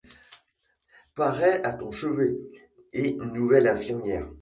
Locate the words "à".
1.63-1.73